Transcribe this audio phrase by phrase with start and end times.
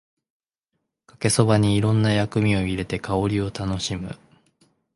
[1.05, 4.17] かけそばにいろんな薬味を入れて香りを楽しむ